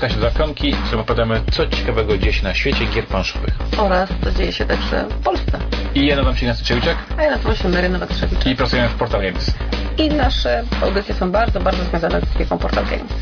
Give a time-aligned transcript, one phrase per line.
[0.00, 3.54] podcaście Zapionki, w którym opowiadamy, co ciekawego dzieje się na świecie gier planszowych.
[3.78, 5.58] Oraz co dzieje się także w Polsce.
[5.94, 8.50] I ja nazywam się Ignacy Ciewiczek A ja nazywam się Mary Nowak-Trzewiczek.
[8.52, 9.54] i pracujemy w Portal Games.
[9.98, 13.12] I nasze audycje są bardzo, bardzo związane z firmą Portal Games.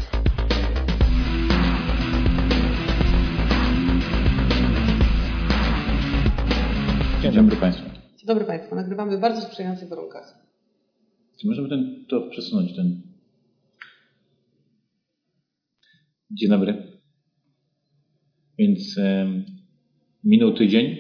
[7.23, 7.85] Dzień dobry Państwu.
[8.17, 8.75] Dzień dobry Państwu.
[8.75, 10.35] Nagrywamy w bardzo sprzyjających warunkach.
[11.41, 13.16] Czy możemy ten, to przesunąć, ten...
[16.31, 16.83] Dzień dobry.
[18.59, 18.97] Więc
[20.25, 20.97] minął tydzień,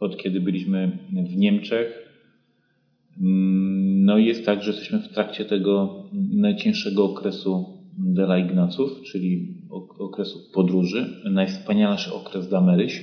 [0.00, 0.98] od kiedy byliśmy
[1.30, 2.08] w Niemczech.
[3.20, 9.54] Mm, No i jest tak, że jesteśmy w trakcie tego najcięższego okresu dla Ignaców, czyli
[9.70, 11.22] ok- okresu podróży.
[11.30, 13.02] Najwspanialszy okres dla Maryś.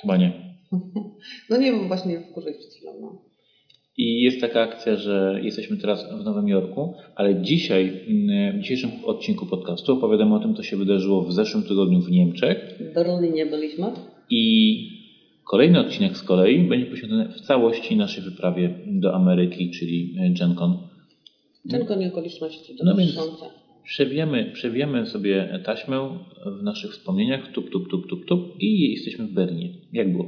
[0.00, 0.48] Chyba nie.
[1.50, 2.92] No nie, bo właśnie wkurzę przed chwilą.
[3.00, 3.22] No.
[3.98, 8.90] I jest taka akcja, że jesteśmy teraz w Nowym Jorku, ale dzisiaj, mm, w dzisiejszym
[9.04, 12.78] odcinku podcastu opowiadamy o tym, co się wydarzyło w zeszłym tygodniu w Niemczech.
[12.90, 13.86] W Berlinie byliśmy.
[14.30, 14.90] I
[15.44, 20.78] kolejny odcinek z kolei będzie poświęcony w całości naszej wyprawie do Ameryki, czyli GenCon.
[21.70, 23.54] Tylko nie okoliczności No więc- towarzyszące.
[23.84, 26.18] Przewiemy, przewiemy sobie taśmę
[26.60, 29.68] w naszych wspomnieniach, tup, tup, tup, tup, tup i jesteśmy w Berlinie.
[29.92, 30.24] Jak było?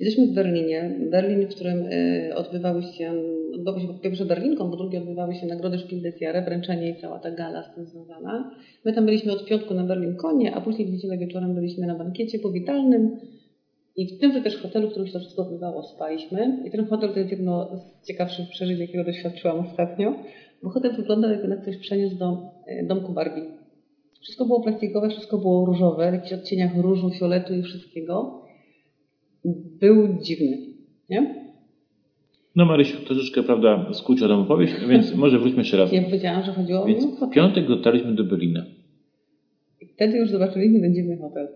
[0.00, 0.94] Jesteśmy w Berlinie.
[1.10, 3.12] Berlin, w którym y, odbywały się,
[3.54, 7.00] odbywały się po pierwsze Berlinką, po drugie odbywały się nagrody Spiel des Jahres, wręczenie i
[7.00, 8.50] cała ta gala z tym związana.
[8.84, 12.38] My tam byliśmy od piątku na Berlinkonie, a później w niedzielę wieczorem byliśmy na bankiecie
[12.38, 13.16] powitalnym
[13.96, 16.62] i w tymże też hotelu, w którym się to wszystko odbywało, spaliśmy.
[16.66, 20.14] I ten hotel to jest jedno z ciekawszych przeżyć, jakiego doświadczyłam ostatnio,
[20.62, 23.42] bo hotel wyglądał jakby nas ktoś przeniósł do y, domku Barbie.
[24.20, 28.39] Wszystko było plastikowe, wszystko było różowe, w jakichś odcieniach różu, fioletu i wszystkiego.
[29.80, 30.58] Był dziwny,
[31.10, 31.50] nie?
[32.56, 35.92] No Marysiu, troszeczkę, prawda, skróciła tą opowieść, więc może wróćmy jeszcze raz.
[35.92, 38.64] Ja powiedziałam, że chodziło o Więc mój w piątek dotarliśmy do Berlina.
[39.80, 41.48] I wtedy już zobaczyliśmy ten dziwny hotel.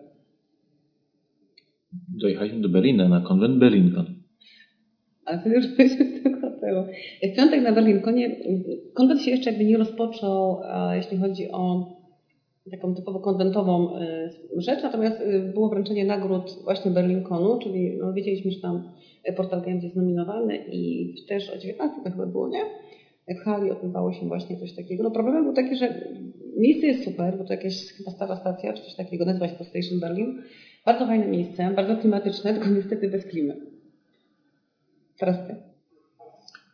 [2.08, 4.06] Dojechaliśmy do Berlina na konwent Berlinkon.
[5.24, 6.84] Ale wtedy już byliśmy z tego hotelu.
[7.32, 8.36] W piątek na Berlinkonie
[8.94, 10.60] konwent się jeszcze jakby nie rozpoczął,
[10.94, 11.92] jeśli chodzi o
[12.70, 18.50] taką typowo konwentową y, rzecz, natomiast y, było wręczenie nagród właśnie Berlinkonu, czyli no, wiedzieliśmy,
[18.50, 18.92] że tam
[19.28, 22.64] y, Portal Games jest nominowany i też o 19 to chyba było, nie?
[23.28, 25.02] W hali odbywało się właśnie coś takiego.
[25.02, 25.94] No problemem był taki, że
[26.56, 29.64] miejsce jest super, bo to jakaś chyba stara stacja, czy coś takiego, nazywa się to
[29.64, 30.42] Station Berlin.
[30.86, 33.56] Bardzo fajne miejsce, bardzo klimatyczne, tylko niestety bez klimy.
[35.18, 35.54] Teraz ty.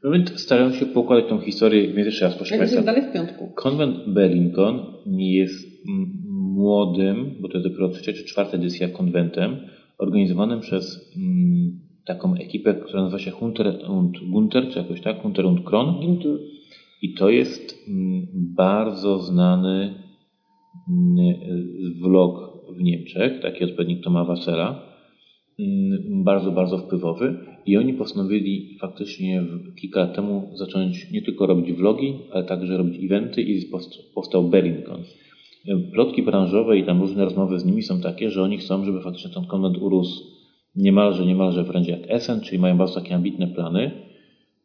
[0.05, 2.83] No więc starałem się pokładać tą historię, więc jeszcze raz proszę Ja Państwa.
[2.83, 3.53] dalej w piątku.
[3.55, 5.70] Konwent Berlinkon jest mm,
[6.55, 9.57] młodym, bo to jest dopiero trzecia czy czwarta edycja konwentem,
[9.99, 15.47] organizowanym przez mm, taką ekipę, która nazywa się Hunter und Gunter, czy jakoś tak, Hunter
[15.47, 15.95] und Kron.
[17.03, 18.27] I to jest mm,
[18.57, 19.95] bardzo znany
[20.89, 21.37] mm,
[22.03, 24.91] vlog w Niemczech, taki odpowiednik Toma Wassera,
[26.25, 27.39] bardzo, bardzo wpływowy.
[27.67, 29.43] I oni postanowili faktycznie
[29.81, 33.67] kilka lat temu zacząć nie tylko robić vlogi, ale także robić eventy i
[34.15, 35.01] powstał Berlincon.
[35.93, 39.31] Plotki branżowe i tam różne rozmowy z nimi są takie, że oni chcą, żeby faktycznie
[39.31, 40.25] ten konwent urósł
[40.77, 44.11] niemalże, niemalże wręcz jak Essen, czyli mają bardzo takie ambitne plany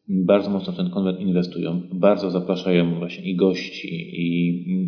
[0.08, 1.82] bardzo mocno w ten konwent inwestują.
[1.94, 3.90] Bardzo zapraszają właśnie i gości,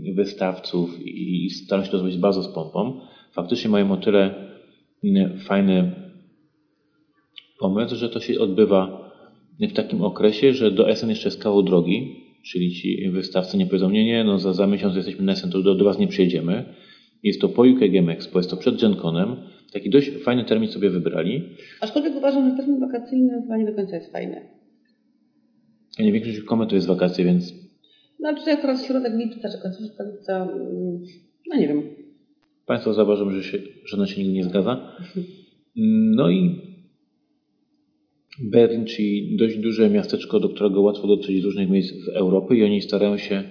[0.05, 2.99] i wystawców, i starają się to zrobić bardzo z pompą.
[3.31, 4.35] Faktycznie mają o tyle
[5.03, 5.91] mm, fajny
[7.59, 9.11] pomysł, że to się odbywa
[9.59, 13.89] w takim okresie, że do Essen jeszcze jest kawał drogi, czyli ci wystawcy nie powiedzą,
[13.89, 16.63] nie, nie, no za, za miesiąc jesteśmy na Essen, to do, do Was nie przyjedziemy.
[17.23, 19.35] Jest to po UK Game Expo, jest to przed GenConem.
[19.73, 21.43] Taki dość fajny termin sobie wybrali.
[21.81, 24.41] Aczkolwiek uważam, że termin wakacyjny chyba nie do końca jest fajny.
[25.99, 27.53] Ja nie wiem, większość komy to jest wakacje, więc
[28.19, 31.03] No, czy akurat środek lipca, czy końcówka lipca, mm,
[31.47, 31.81] no nie wiem.
[32.65, 34.77] Państwo zauważą, że się, żona się nigdy nie zgadza.
[36.15, 36.61] No i
[38.41, 42.63] Berlin, czyli dość duże miasteczko, do którego łatwo dotrzeć z różnych miejsc w Europie i
[42.63, 43.43] oni starają się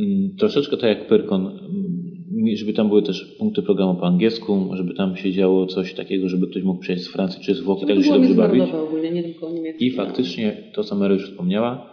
[0.00, 4.94] mm, troszeczkę tak jak Pyrkon, mm, żeby tam były też punkty programu po angielsku, żeby
[4.94, 7.86] tam się działo coś takiego, żeby ktoś mógł przyjechać z Francji czy z Włoch i
[7.86, 8.62] także się dobrze bawić.
[8.70, 9.50] ogólnie, nie tylko.
[9.78, 11.92] I faktycznie to, co Mary już wspomniała,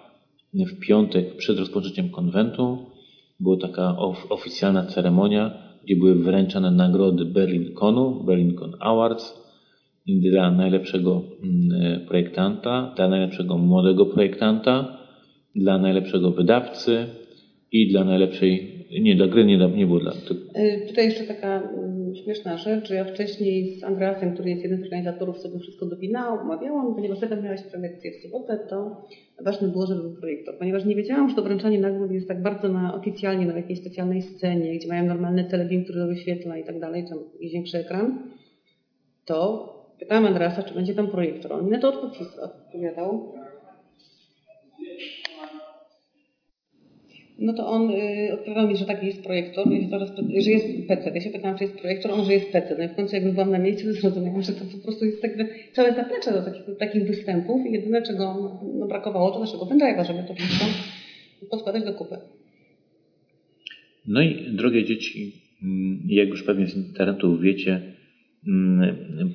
[0.53, 2.77] w piątek przed rozpoczęciem konwentu
[3.39, 9.48] była taka of, oficjalna ceremonia, gdzie były wręczane nagrody Berlinconu, Berlincon Awards
[10.21, 14.97] dla najlepszego mm, projektanta, dla najlepszego młodego projektanta,
[15.55, 17.05] dla najlepszego wydawcy,
[17.71, 20.11] i dla najlepszej, nie dla gry, nie, nie było dla...
[20.11, 24.81] Y, tutaj jeszcze taka mm, śmieszna rzecz, że ja wcześniej z Andreasem, który jest jednym
[24.81, 29.07] z organizatorów, sobie wszystko dopinał, omawiałam, ponieważ ty miałaś prelekcję w sobotę, to
[29.43, 32.69] ważne było, żeby był projektor, ponieważ nie wiedziałam, że to wręczanie nagród jest tak bardzo
[32.69, 37.05] na, oficjalnie na jakiejś specjalnej scenie, gdzie mają normalny telebim, który wyświetla i tak dalej,
[37.09, 38.19] tam jest większy ekran,
[39.25, 41.53] to pytałam Andreasa, czy będzie tam projektor.
[41.53, 42.01] On mi na to
[42.41, 43.33] odpowiadał,
[47.41, 49.67] No to on y, odpowiadał mi, że taki jest projektor,
[50.37, 51.11] że jest PC.
[51.15, 52.75] Ja się pytałam, czy jest projektor, on, że jest PC.
[52.77, 55.23] No i w końcu jakby byłam na miejscu, to zrozumiałam, że to po prostu jest
[55.23, 60.07] jakby całe zaplecze do takich, takich występów i jedyne, czego no, brakowało, to naszego pendrive'a,
[60.07, 60.65] żeby to wszystko
[61.49, 62.17] poskładać do kupy.
[64.07, 67.81] No i drogie dzieci, mm, jak już pewnie z internetu wiecie,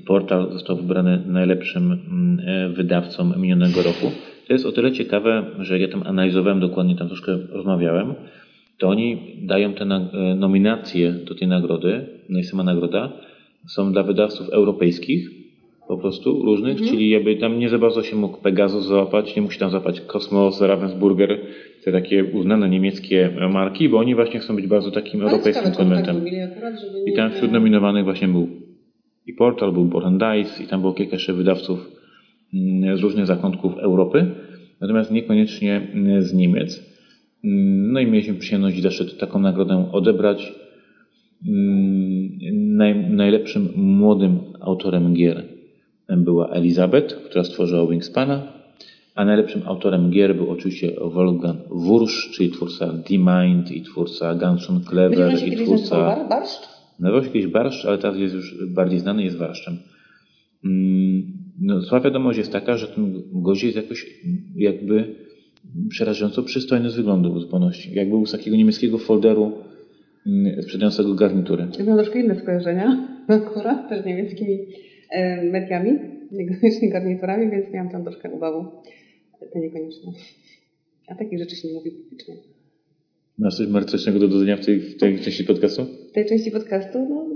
[0.07, 4.11] portal został wybrany najlepszym mm, wydawcą minionego roku.
[4.47, 8.15] To jest o tyle ciekawe, że ja tam analizowałem dokładnie, tam troszkę rozmawiałem,
[8.79, 13.13] to oni dają te e, nominacje do tej nagrody, no i sama nagroda,
[13.67, 15.31] są dla wydawców europejskich,
[15.89, 16.91] po prostu różnych, mhm.
[16.91, 20.61] czyli jakby tam nie za bardzo się mógł Pegasus załapać, nie musi tam złapać Cosmos,
[20.61, 21.41] Ravensburger,
[21.85, 26.17] te takie uznane niemieckie marki, bo oni właśnie chcą być bardzo takim Ale europejskim konwentem.
[26.17, 26.25] Tak
[27.07, 28.49] I tam wśród nominowanych właśnie był
[29.27, 31.91] i Portal, był Dice i tam było kilka jeszcze wydawców
[32.97, 34.31] z różnych zakątków Europy,
[34.81, 35.89] natomiast niekoniecznie
[36.19, 36.95] z Niemiec.
[37.93, 40.53] No i mieliśmy przyjemność zaszczyt taką nagrodę odebrać.
[42.53, 45.45] Naj, najlepszym młodym autorem gier
[46.09, 48.43] była Elizabeth, która stworzyła Wingspana,
[49.15, 55.49] a najlepszym autorem gier był oczywiście Wolfgang Wursz, czyli twórca D-Mind i twórca Ganson Clever
[55.49, 56.27] i twórca...
[56.29, 56.74] Barszcz?
[57.01, 59.79] Nazywał się kiedyś Barszcz, ale teraz jest już bardziej znany, jest Warszczem.
[61.61, 64.21] No, zła wiadomość jest taka, że ten gość jest jakoś
[64.57, 65.15] jakby
[65.89, 67.95] przerażająco przystojny z wyglądu w zupełności.
[67.95, 69.53] Jakby był z takiego niemieckiego folderu
[70.27, 71.67] mm, sprzedającego garnitury.
[71.79, 74.59] Ja miałam troszkę inne skojarzenia akurat, też niemieckimi
[75.11, 75.91] e, mediami,
[76.33, 78.65] niekoniecznie garniturami, więc miałam tam troszkę uwagę.
[79.53, 80.13] To niekoniecznie.
[81.09, 82.35] A takich rzeczy się nie mówi publicznie.
[83.39, 85.87] Masz coś merytorycznego do dodania w tej, w tej części podcastu?
[86.15, 86.99] Tej części podcastu?
[87.11, 87.27] No,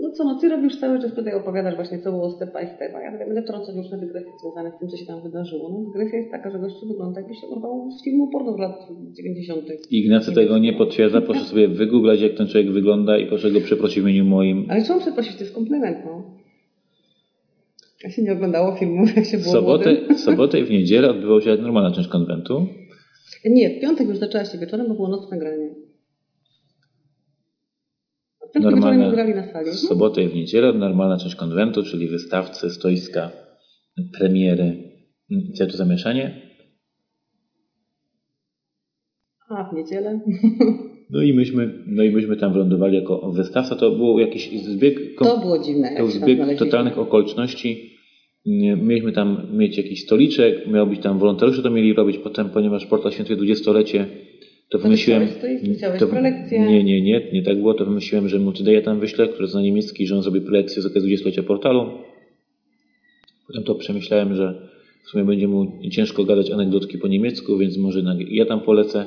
[0.00, 2.94] no co, no ty robisz cały czas tutaj opowiadasz właśnie, co było step by step,
[2.94, 5.68] a ja tak będę wtrącać różne dygresje związane z tym, co się tam wydarzyło.
[5.68, 8.88] No dygresja jest taka, że gościu wygląda jakby się urwał z filmu porno z lat
[9.16, 9.62] 90.
[9.90, 14.00] Ignacy tego nie potwierdza, proszę sobie wygooglać, jak ten człowiek wygląda i proszę go przeprosić
[14.00, 14.66] w imieniu moim.
[14.68, 15.36] Ale czemu przeprosić?
[15.36, 16.22] To jest komplement, no.
[18.04, 21.40] Jak się nie oglądało filmu, jak się było sobotę, w sobotę i w niedzielę odbywała
[21.40, 22.66] się normalna część konwentu.
[23.44, 25.70] Nie, w piątek już zaczęła się wieczorem, bo było nocne granie
[28.54, 29.70] normalne, grali na sali.
[29.70, 33.30] W sobotę i w niedzielę normalna część konwentu, czyli wystawcy, stoiska,
[34.18, 34.90] premiery.
[35.54, 36.42] Co to zamieszanie?
[39.48, 40.20] A, w niedzielę.
[41.10, 43.76] No i myśmy, no i myśmy tam wylądowali jako wystawca.
[43.76, 45.18] To było jakiś zbieg...
[45.18, 45.90] To było dziwne.
[45.96, 47.96] To był zbieg totalnych okoliczności.
[48.76, 53.12] Mieliśmy tam mieć jakiś stoliczek, miał być tam wolontariusze to mieli robić potem, ponieważ portal
[53.12, 54.06] świętuje dwudziestolecie
[54.70, 55.28] to wymyśliłem.
[55.98, 56.60] To, prelekcję.
[56.60, 57.74] Nie, nie, nie, nie tak było.
[57.74, 61.16] To wymyśliłem, że multideja tam wyślę, który zna niemiecki, że on zrobi prelekcję z okazji
[61.16, 61.90] 20 portalu.
[63.46, 64.68] Potem to przemyślałem, że
[65.04, 69.06] w sumie będzie mu ciężko gadać anegdotki po niemiecku, więc może ja tam polecę.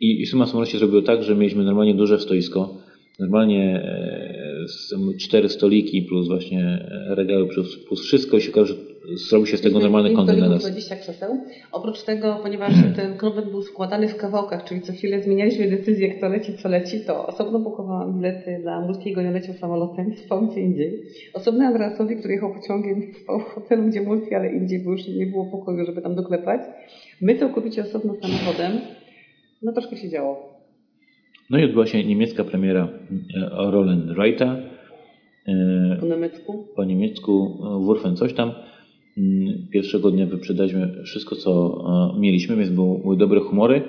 [0.00, 2.82] I, i suma summarum się zrobiło tak, że mieliśmy normalnie duże stoisko.
[3.18, 8.85] Normalnie e, cztery stoliki plus właśnie e, regały plus, plus wszystko i się okazało, że
[9.14, 10.62] zrobił się z tego normalny konwent dla nas.
[10.62, 11.40] 20 krzeseł.
[11.72, 16.28] Oprócz tego, ponieważ ten konwent był składany w kawałkach, czyli co chwilę zmienialiśmy decyzję, kto
[16.28, 21.02] leci, co leci, to osobno bukowałam bilety dla Multiego, nie leciał samolotem, spał gdzie indziej.
[21.34, 25.26] Osobny Andreasowi, który jechał pociągiem, spał w hotelu, gdzie Multi, ale indziej, bo już nie
[25.26, 26.60] było pokoju, żeby tam doklepać.
[27.20, 28.72] My całkowicie osobno samochodem.
[29.62, 30.56] No troszkę się działo.
[31.50, 32.88] No i odbyła się niemiecka premiera
[33.36, 34.56] e, Roland Reita.
[35.46, 36.66] E, po niemiecku?
[36.76, 38.52] Po niemiecku, e, Wurfen coś tam.
[39.18, 41.84] Mm, pierwszego dnia wyprzedaliśmy wszystko, co
[42.16, 43.82] e, mieliśmy, więc były dobre humory.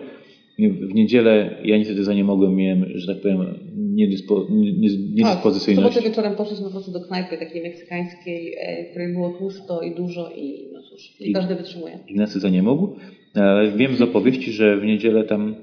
[0.59, 4.47] W niedzielę ja niestety za nie mogłem, miałem, że tak powiem, niedyspo,
[5.13, 5.95] niedyspozycyjność.
[5.95, 9.81] Tak, w wieczorem poszliśmy po prostu do knajpy takiej meksykańskiej, e, w której było tłusto
[9.81, 11.99] i dużo i no cóż, nie każdy wytrzymuje.
[12.07, 12.95] Ignacy za nie mógł,
[13.35, 15.55] ale wiem z opowieści, że w niedzielę tam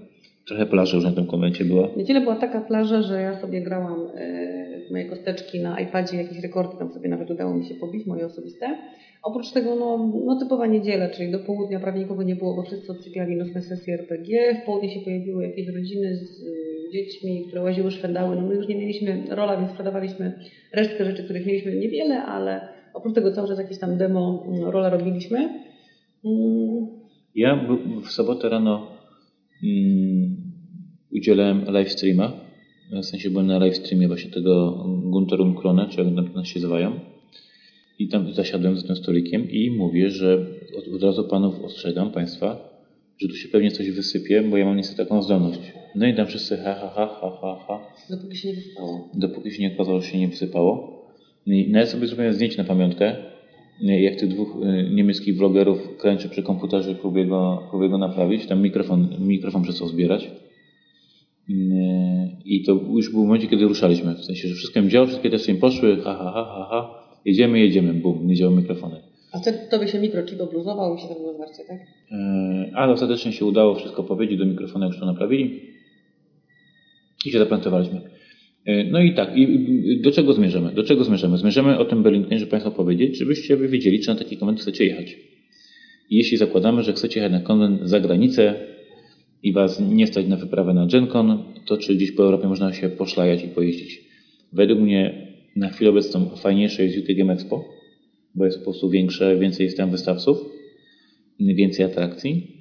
[0.46, 1.88] trochę plaży już na tym konwencie była.
[1.88, 6.42] W niedzielę była taka plaża, że ja sobie grałam e, moje kosteczki na iPadzie, jakieś
[6.42, 8.78] rekordy tam sobie nawet udało mi się pobić, moje osobiste.
[9.22, 12.92] Oprócz tego no, no typowa niedziela, czyli do południa prawie nikogo nie było, bo wszyscy
[12.92, 14.54] odsypiali nocne sesje RPG.
[14.62, 18.36] W południe się pojawiły jakieś rodziny z y, dziećmi, które łaziły, szwendały.
[18.36, 20.38] No my już nie mieliśmy rola, więc sprzedawaliśmy
[20.72, 24.90] resztkę rzeczy, których mieliśmy niewiele, ale oprócz tego cały czas jakieś tam demo mm, rola
[24.90, 25.38] robiliśmy.
[26.24, 26.86] Mm.
[27.34, 27.68] Ja
[28.06, 28.86] w sobotę rano
[29.64, 30.36] mm,
[31.12, 32.43] udzielałem live streama.
[33.02, 37.00] W sensie byłem na live streamie właśnie tego Gunterum Krone, czy jak nas się nazywają.
[37.98, 40.46] I tam zasiadłem za tym stolikiem i mówię, że
[40.78, 42.74] od, od razu panów ostrzegam, państwa,
[43.18, 45.60] że tu się pewnie coś wysypie, bo ja mam niestety taką zdolność.
[45.94, 47.80] No i tam wszyscy ha, ha, ha, ha, ha, ha.
[48.10, 49.10] Dopóki się nie wyspało.
[49.14, 51.04] Dopóki się nie okazało, że się nie wysypało.
[51.46, 53.16] I nawet sobie zrobiłem zdjęcie na pamiątkę,
[53.80, 58.46] jak tych dwóch y, niemieckich vlogerów kręczy przy komputerze i próbuje go, próbuje go naprawić.
[58.46, 60.30] Tam mikrofon, mikrofon przestał zbierać.
[62.54, 64.14] I to już był w momencie, kiedy ruszaliśmy.
[64.14, 67.04] W sensie, że wszystko im działo, wszystkie testy im poszły, ha, ha, ha, ha, ha.
[67.24, 68.96] Jedziemy, jedziemy, bum, nie działały mikrofony.
[69.32, 71.78] A wtedy tobie się mikrochip obluzował i się zrobiło zwarcie, tak?
[71.78, 75.60] Y, ale ostatecznie się udało wszystko powiedzieć do mikrofonu, już to naprawili.
[77.26, 78.00] I się zaplantowaliśmy.
[78.90, 80.72] No i tak, i do czego zmierzamy?
[80.72, 81.38] Do czego zmierzamy?
[81.38, 84.84] Zmierzamy o tym Burlingtonie, żeby Państwu powiedzieć, żebyście wy wiedzieli, czy na taki konwent chcecie
[84.84, 85.16] jechać.
[86.10, 88.54] I jeśli zakładamy, że chcecie jechać na konwent za granicę
[89.42, 92.88] i Was nie stać na wyprawę na GenCon, to czy gdzieś po Europie można się
[92.88, 94.04] poszlajać i pojeździć?
[94.52, 97.64] Według mnie na chwilę obecną fajniejsze jest UK Game Expo,
[98.34, 100.38] bo jest po prostu większe, więcej jest tam wystawców,
[101.40, 102.54] więcej atrakcji.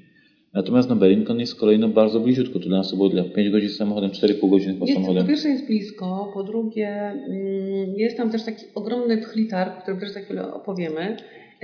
[0.53, 2.59] Natomiast no, Berlincon jest kolejno bardzo bliziutko.
[2.59, 5.23] Tu dla nas było dla 5 godzin samochodem, 4,5 godziny po samochodem.
[5.23, 9.99] Po pierwsze jest blisko, po drugie mm, jest tam też taki ogromny pchlitarg, o którym
[9.99, 11.17] też za chwilę opowiemy.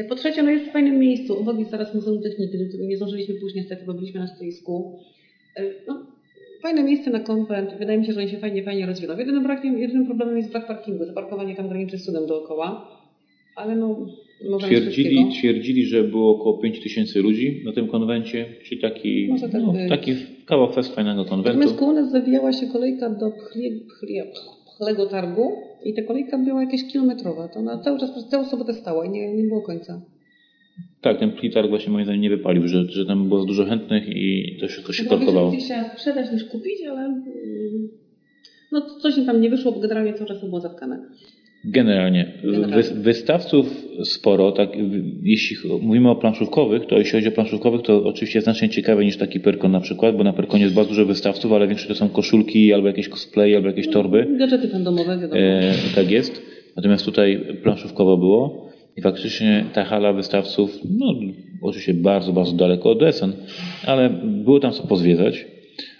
[0.09, 1.39] Po trzecie, no jest w fajnym miejscu.
[1.39, 4.99] Obok jest zaraz Muzeum Techniki, do którego nie zdążyliśmy pójść niestety, bo byliśmy na stoisku.
[5.87, 6.05] No,
[6.61, 7.69] fajne miejsce na konwent.
[7.79, 9.17] Wydaje mi się, że on się fajnie, fajnie rozwinął.
[9.19, 11.05] Jedynym, brakiem, jedynym problemem jest brak parkingu.
[11.05, 12.87] Zaparkowanie tam graniczy z cudem dookoła.
[13.55, 14.05] Ale no,
[14.59, 19.61] Twierdzili, twierdzili, że było około 5 tysięcy ludzi na tym konwencie, czyli taki, Może tak
[19.61, 20.11] no, taki
[20.45, 21.49] kawał fest fajnego konwentu.
[21.49, 24.23] Natomiast koło nas zawijała się kolejka do Pchli- Pchli-
[24.65, 25.51] Pchlego Targu
[25.85, 27.47] i ta kolejka była jakieś kilometrowa.
[27.47, 30.01] To ona cały czas, całą sobotę stała i nie, nie było końca.
[31.01, 34.03] Tak, ten plitarg właśnie moim zdaniem nie wypalił, że, że tam było za dużo chętnych
[34.07, 35.51] i to się Chyba korkowało.
[35.51, 37.89] więcej chciała sprzedać niż kupić, ale mm,
[38.71, 40.99] no to coś im tam nie wyszło, bo generalnie cały czas to było zatkane.
[41.65, 42.33] Generalnie.
[42.43, 42.83] Generalnie.
[42.83, 44.69] Wy, wystawców sporo, tak,
[45.23, 49.39] jeśli mówimy o planszówkowych, to jeśli chodzi o planszówkowych, to oczywiście znacznie ciekawiej niż taki
[49.39, 52.73] Perkon na przykład, bo na Perkonie jest bardzo dużo wystawców, ale większość to są koszulki,
[52.73, 54.27] albo jakieś cosplay, albo jakieś torby.
[54.39, 55.41] Gadżety fandomowe, wiadomo.
[55.41, 56.41] E, tak jest.
[56.75, 61.13] Natomiast tutaj planszówkowo było i faktycznie ta hala wystawców, no
[61.61, 63.33] oczywiście bardzo, bardzo daleko od Essen,
[63.85, 65.45] ale było tam co pozwiedzać.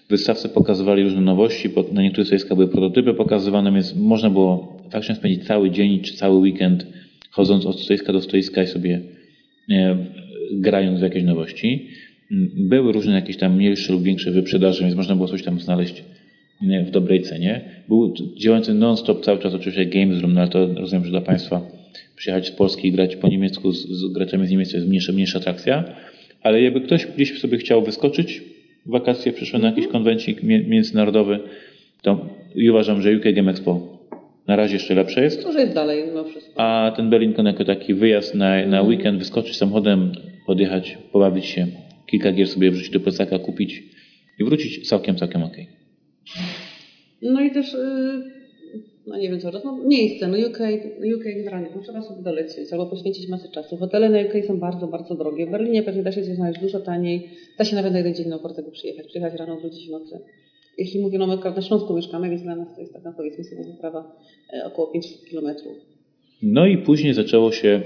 [0.10, 5.48] Wystawcy pokazywali różne nowości, na niektórych stoiskach były prototypy pokazywane, więc można było faktycznie spędzić
[5.48, 6.86] cały dzień czy cały weekend
[7.32, 9.02] chodząc od stoiska do stoiska i sobie
[9.72, 9.98] e,
[10.52, 11.88] grając w jakieś nowości.
[12.56, 16.04] Były różne jakieś tam mniejsze lub większe wyprzedaże, więc można było coś tam znaleźć
[16.62, 17.62] w dobrej cenie.
[17.88, 21.62] Był działający non-stop cały czas oczywiście Games Room, no ale to rozumiem, że dla Państwa
[22.16, 25.12] przyjechać z Polski i grać po niemiecku z, z graczami z Niemiec to jest mniejsza,
[25.14, 25.84] mniejsza atrakcja.
[26.42, 28.42] Ale jakby ktoś gdzieś sobie chciał wyskoczyć
[28.86, 31.40] w wakacje, przyszły na jakiś konwencik mie- międzynarodowy,
[32.02, 34.00] to i uważam, że UK Game Expo
[34.48, 35.44] na razie jeszcze lepsze jest.
[35.44, 36.62] To, że jest dalej mimo wszystko.
[36.62, 40.12] A ten Berlincon jako taki wyjazd na, na weekend, wyskoczyć samochodem,
[40.46, 41.68] podjechać, pobawić się,
[42.08, 43.84] kilka gier sobie wrzucić do plecaka, kupić
[44.40, 45.68] i wrócić całkiem, całkiem okej.
[47.22, 48.39] No i też, yy,
[49.10, 50.60] no nie wiem co, no miejsce, no UK,
[51.16, 53.78] UK generalnie, to trzeba sobie dolecieć albo poświęcić masę czasu.
[53.78, 55.46] Hotele na UK są bardzo, bardzo drogie.
[55.46, 57.30] W Berlinie pewnie da się je znaleźć dużo taniej.
[57.58, 60.20] Da się nawet na jeden dzień na Oportego przyjechać, przyjechać rano, wrócić w nocy.
[60.78, 63.64] Jeśli mówię, no my na Śląsku mieszkamy, więc dla nas to jest taka, powiedzmy sobie,
[63.64, 64.16] wyprawa
[64.54, 65.78] e, około 500 kilometrów.
[66.44, 67.82] No i później zaczęło się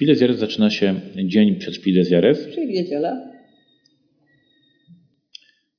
[0.00, 0.94] des Jahres zaczyna się
[1.24, 1.74] dzień przed
[2.10, 2.48] Jahres.
[2.54, 3.33] Czyli w niedzielę.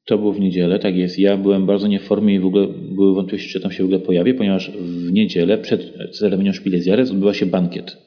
[0.05, 1.19] To było w niedzielę, tak jest.
[1.19, 3.85] Ja byłem bardzo nie w formie i w ogóle były wątpliwości, czy tam się w
[3.85, 7.97] ogóle pojawię, ponieważ w niedzielę przed ceremonią Spiel des Jahres odbywa się bankiet.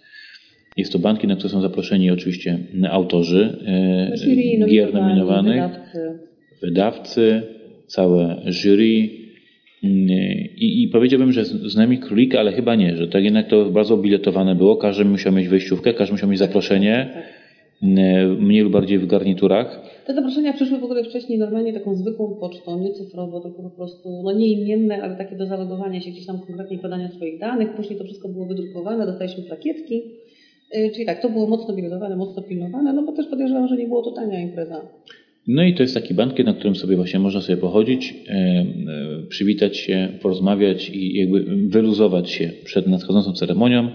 [0.76, 2.58] Jest to bankiet, na który są zaproszeni oczywiście
[2.90, 6.18] autorzy e, Jury, gier nominowanych, wydawcy.
[6.62, 7.42] wydawcy,
[7.86, 9.08] całe jury.
[9.84, 10.08] Mm,
[10.56, 13.96] I, I powiedziałbym, że z, nami królika, ale chyba nie, że tak jednak to bardzo
[13.96, 14.76] biletowane było.
[14.76, 17.24] Każdy musiał mieć wejściówkę, każdy musiał mieć zaproszenie, Tak.
[17.24, 17.37] mm,
[18.38, 19.80] mniej lub bardziej w garniturach.
[20.06, 24.22] Te zaproszenia przyszły w ogóle wcześniej normalnie taką zwykłą pocztą, nie cyfrowo, tylko po prostu,
[24.24, 27.74] no nie imienne, ale takie do zalogowania się gdzieś tam konkretnie podania swoich danych.
[27.74, 30.02] Później to wszystko było wydrukowane, dostaliśmy plakietki.
[30.74, 33.86] Yy, Czyli tak, to było mocno biletowane, mocno pilnowane, no bo też podejrzewam, że nie
[33.86, 34.80] było to tania impreza.
[35.48, 38.64] No i to jest taki bankiet, na którym sobie właśnie można sobie pochodzić, e,
[39.28, 43.90] przywitać się, porozmawiać i jakby wyluzować się przed nadchodzącą ceremonią.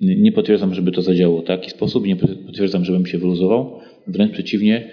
[0.00, 3.80] Nie potwierdzam, żeby to zadziałało w taki sposób, nie potwierdzam, żebym się wyluzował.
[4.06, 4.90] Wręcz przeciwnie,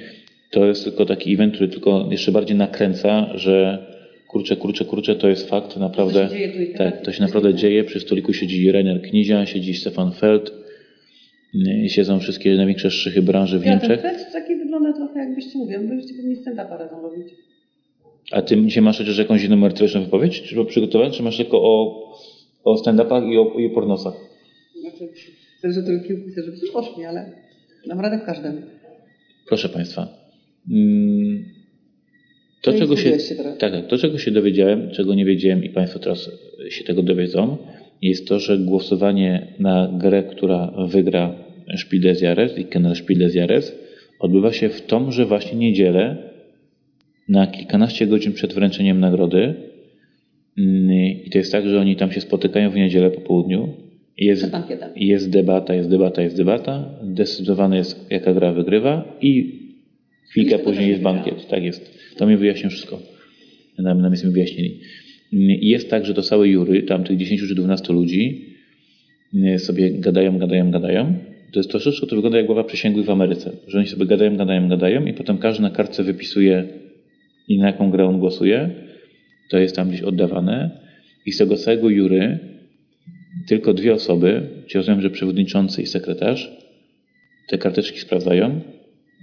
[0.52, 3.86] to jest tylko taki event, który tylko jeszcze bardziej nakręca, że
[4.28, 6.24] kurczę, kurczę, kurczę, to jest fakt, naprawdę.
[6.28, 6.94] To się dzieje tu i teraz.
[6.94, 7.84] Tak, to się naprawdę dzieje.
[7.84, 10.52] Przy stoliku siedzi Rainer Knizia, siedzi Stefan Feld,
[11.88, 14.02] siedzą wszystkie największe szczychy branży w Ja ten Niemczech.
[14.02, 17.28] set taki wygląda trochę jakbyście mówią, byście pewnie stand-upa razem robić.
[18.32, 20.42] A ty dzisiaj masz chociaż jakąś inną merytoryczną wypowiedź?
[20.42, 22.04] Czy przygotować, czy masz tylko o,
[22.64, 24.35] o stand-upach i o, i o pornosach?
[24.90, 25.14] Znaczy,
[25.62, 27.32] zależy od kilku pisać, żebyśmy poszli, ale
[27.88, 28.62] dam radę w każdym.
[29.48, 30.08] Proszę Państwa.
[30.72, 31.46] Mm,
[32.62, 35.70] to, No czego się, się tak, tak, to, czego się dowiedziałem, czego nie wiedziałem i
[35.70, 36.30] Państwo teraz
[36.70, 37.58] się tego dowiedzą,
[38.02, 41.36] jest to, że głosowanie na grę, która wygra
[42.22, 42.98] Jahres i Kenner
[43.34, 43.76] Jahres
[44.20, 46.32] odbywa się w tąże właśnie niedzielę
[47.30, 49.54] na kilkanaście godzin przed wręczeniem nagrody.
[50.58, 50.92] Mm,
[51.26, 53.85] I to jest tak, że oni tam się spotykają w niedzielę po południu.
[54.18, 54.52] Jest,
[54.96, 56.90] jest debata, jest debata, jest debata.
[57.04, 59.60] Decydowane jest, jaka gra wygrywa i
[60.30, 61.48] chwilkę później jest bankiet.
[61.48, 62.00] Tak jest.
[62.18, 63.00] To mi wyjaśnił wszystko.
[63.78, 64.80] Nam, nam jest mi wyjaśnili.
[65.62, 68.56] Jest tak, że to całe jury, tam tych 10 czy 12 ludzi
[69.58, 71.14] sobie gadają, gadają, gadają.
[71.52, 73.52] To jest troszeczkę, to wygląda jak głowa przysięgłych w Ameryce.
[73.68, 76.68] Że oni sobie gadają, gadają, gadają i potem każdy na kartce wypisuje
[77.48, 78.70] i na jaką grę on głosuje.
[79.50, 80.80] To jest tam gdzieś oddawane.
[81.26, 82.40] I z tego całego jury
[83.48, 86.58] tylko dwie osoby, ci rozumiem, że przewodniczący i sekretarz,
[87.50, 88.62] te karteczki sprawdzają,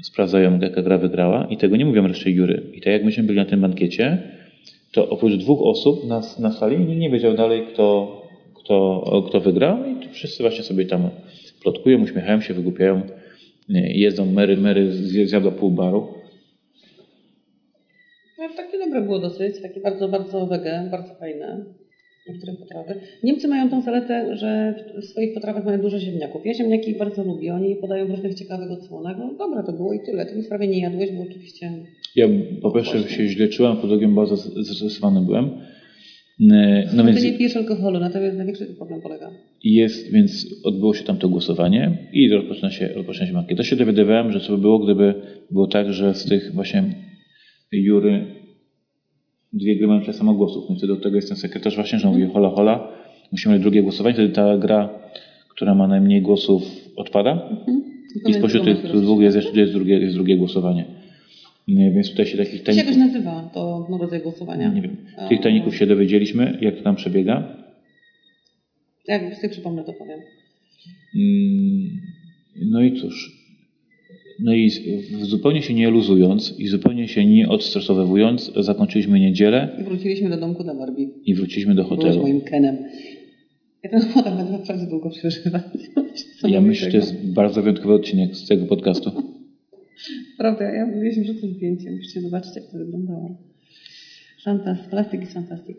[0.02, 2.62] sprawdzają jaka gra wygrała i tego nie mówią reszcie jury.
[2.74, 4.22] I tak jak myśmy byli na tym bankiecie,
[4.92, 8.18] to oprócz dwóch osób na, na sali nikt nie wiedział dalej, kto,
[8.54, 11.10] kto, kto wygrał i wszyscy właśnie sobie tam
[11.62, 13.02] plotkują, uśmiechają się, wygłupiają,
[13.94, 14.56] jedzą Mary
[14.90, 16.14] zje- zjadła pół baru.
[18.38, 21.64] No, takie dobre było dosyć, takie bardzo, bardzo wege, bardzo fajne.
[22.28, 22.94] Niektóre potrawy.
[23.22, 26.42] Niemcy mają tą zaletę, że w- swoich potrawach mają dużo ziemniaków.
[26.46, 29.16] Ja ziemniaki bardzo lubię, oni podają w różnych ciekawych odsłonach.
[29.18, 30.26] No dobre to było i tyle.
[30.26, 31.70] Ty nic prawie nie jadłeś, bo oczywiście
[32.16, 32.28] Ja
[32.62, 35.44] po pierwsze się źle czułem, po drugie bardzo zes- zestresowany byłem.
[36.52, 39.30] E, No więc ty nie pijesz alkoholu, na tym jest największy problem polega.
[39.64, 43.56] jest, więc odbyło się tam to głosowanie i rozpoczyna się, rozpoczyna się.
[43.56, 45.14] To się dowiadywałem, że co by było, gdyby
[45.50, 46.84] było tak, że z tych właśnie
[47.72, 48.24] jury
[49.52, 50.64] dwie gry mają tyle samo głosów.
[50.68, 52.88] No i wtedy od tego jest ten sekretarz właśnie, że mówi hola hola,
[53.32, 54.88] musimy mieć drugie głosowanie, wtedy ta gra,
[55.48, 56.62] która ma najmniej głosów
[56.96, 57.48] odpada
[58.28, 60.84] i spośród tych dwóch jest jeszcze jest drugie, jest drugie głosowanie.
[61.68, 64.68] Nie, Więc tutaj się takich To się jakoś tajników, nazywa, to no, rodzaj głosowania.
[64.68, 64.96] nie wiem,
[65.28, 67.56] tych tajników się dowiedzieliśmy, jak to tam przebiega.
[69.08, 70.20] Jak sobie przypomnę, to powiem.
[71.14, 72.00] Mm,
[72.70, 73.41] No i cóż.
[74.42, 74.80] No i z-
[75.22, 80.64] zupełnie się nie luzując i zupełnie się nie odstresowywując, zakończyliśmy niedzielę I wróciliśmy do domku
[80.64, 81.08] na Barbie.
[81.24, 82.22] i wróciliśmy do hotelu.
[82.22, 82.76] moim Kenem.
[83.84, 85.62] Ja ten potem będę naprawdę długo przeżywać.
[86.48, 89.10] Ja myślę, że to jest bardzo wyjątkowy odcinek z tego podcastu.
[90.38, 91.94] Prawda, ja, ja się wrzucę zdjęciem.
[91.96, 93.36] Musicie zobaczyć, jak to wyglądało.
[94.44, 95.76] Fantast, plastik jest fantastik.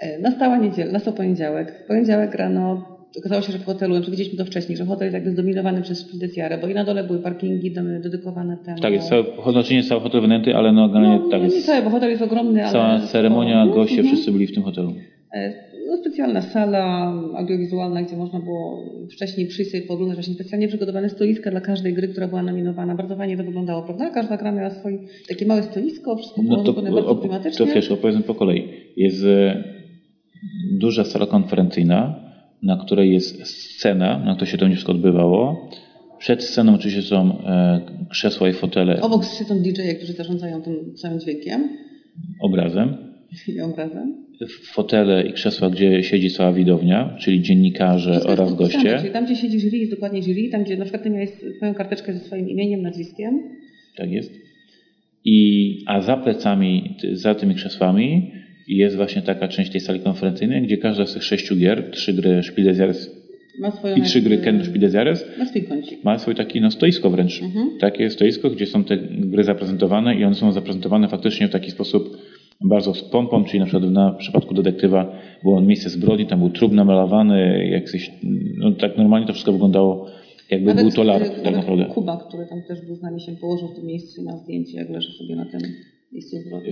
[0.00, 1.82] E, Nastała niedziela, nastał poniedziałek.
[1.84, 5.14] W poniedziałek rano okazało się, że w hotelu, znaczy widzieliśmy to wcześniej, że hotel jest
[5.14, 7.70] jakby zdominowany przez Spildesiarę, bo i na dole były parkingi
[8.02, 8.78] dedykowane temu.
[8.80, 11.66] Tak, jest cały, znaczy nie cały hotel wynajęty, ale no generalnie no, tak nie jest.
[11.66, 12.72] cały, bo hotel jest ogromny, ale...
[12.72, 14.08] Cała ceremonia, goście, Mhm.
[14.14, 14.92] wszyscy byli w tym hotelu.
[15.34, 21.08] E, No, specjalna sala audiowizualna, gdzie można było wcześniej przyjść sobie pooglądać właśnie specjalnie przygotowane
[21.08, 22.94] stoiska dla każdej gry, która była nominowana.
[22.94, 24.10] Bardzo fajnie to wyglądało, prawda?
[24.10, 27.66] Każda gra miała swoje takie małe stoisko, wszystko było No to, bardzo op- klimatycznie.
[27.66, 28.68] to wiesz, opowiedzmy po kolei.
[28.96, 29.64] Jest e,
[30.72, 32.29] duża sala konferencyjna,
[32.62, 35.70] na której jest scena, na której się to wszystko odbywało.
[36.18, 41.20] Przed sceną oczywiście są e, krzesła i fotele Obok siedzą DJ-e, którzy zarządzają tym całym
[41.20, 41.68] dźwiękiem
[42.40, 42.96] obrazem.
[43.48, 44.14] i obrazem.
[44.62, 48.98] Fotele i krzesła, gdzie siedzi cała widownia, czyli dziennikarze oraz goście.
[48.98, 51.74] Czyli tam, gdzie siedzi jury, jest dokładnie jury, tam, gdzie na przykład ty miałeś twoją
[51.74, 53.42] karteczkę ze swoim imieniem, nazwiskiem.
[53.96, 54.32] Tak jest.
[55.24, 58.32] I, a za plecami, za tymi krzesłami
[58.76, 62.42] jest właśnie taka część tej sali konferencyjnej, gdzie każda z tych sześciu gier, trzy gry
[62.56, 63.20] Jahres
[63.58, 66.04] Ma swoją i trzy gry Ken Jahres, Ma swój kącik.
[66.04, 67.40] ma swój taki no, stoisko wręcz.
[67.80, 72.16] Takie stoisko, gdzie są te gry zaprezentowane i one są zaprezentowane faktycznie w taki sposób
[72.60, 76.50] bardzo z pompą, czyli na przykład na w przypadku detektywa było miejsce zbrodni, tam był
[76.50, 78.10] trup namalowany, jakiś,
[78.56, 80.06] no tak normalnie to wszystko wyglądało
[80.50, 81.84] jakby był to lar, y, tak nawet naprawdę.
[81.84, 84.78] Kuba, który tam też był z nami, się położył w tym miejscu i ma zdjęcie,
[84.78, 85.60] jak leży sobie na tym.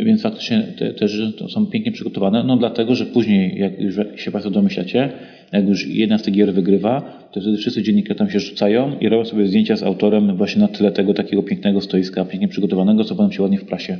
[0.04, 1.06] Więc faktycznie te, te
[1.38, 2.44] to są pięknie przygotowane.
[2.44, 5.12] No dlatego, że później, jak już się Państwo domyślacie,
[5.52, 9.08] jak już jedna z tych gier wygrywa, to wtedy wszyscy dziennikarze tam się rzucają i
[9.08, 13.14] robią sobie zdjęcia z autorem właśnie na tle tego takiego pięknego stoiska, pięknie przygotowanego, co
[13.14, 13.98] potem się ładnie w prasie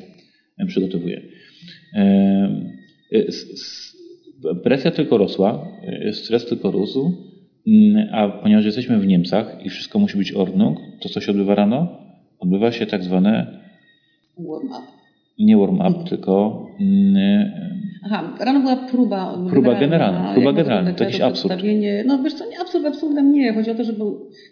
[0.67, 1.23] przygotowuje.
[1.95, 2.69] E,
[4.63, 7.13] Presja tylko rosła, e, stres tylko rósł,
[7.67, 11.55] mm, a ponieważ jesteśmy w Niemcach i wszystko musi być ordnung, to co się odbywa
[11.55, 12.01] rano?
[12.39, 13.61] Odbywa się tak zwane
[14.39, 14.98] Warm up.
[15.39, 17.17] Nie warm-up, tylko mm,
[18.05, 21.63] Aha, rano była próba Próba generalna, próba generalna, to jakiś to absurd.
[22.05, 23.53] No wiesz co, nie absurd, absurdem nie.
[23.53, 24.05] Chodzi o to, żeby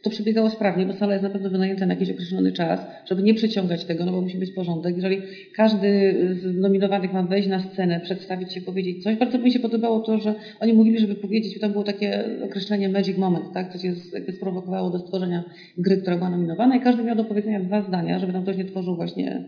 [0.03, 3.35] to przebiegało sprawnie, bo sala jest na pewno wynajęta na jakiś określony czas, żeby nie
[3.35, 4.97] przeciągać tego, no bo musi być porządek.
[4.97, 5.19] Jeżeli
[5.57, 9.17] każdy z nominowanych ma wejść na scenę, przedstawić się, powiedzieć coś.
[9.17, 12.89] Bardzo mi się podobało to, że oni mówili, żeby powiedzieć, bo tam było takie określenie
[12.89, 13.73] magic moment, tak?
[13.73, 15.45] Co cię jakby sprowokowało do stworzenia
[15.79, 18.65] gry, która była nominowana i każdy miał do powiedzenia dwa zdania, żeby tam ktoś nie
[18.65, 19.45] tworzył właśnie